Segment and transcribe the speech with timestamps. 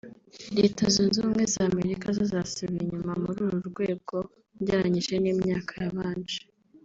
[0.57, 4.15] Leta Zunze Ubumwe za Amerika zo zasubiye inyuma muri uru rwego
[4.57, 6.39] ugereranyije n’imyaka yabanje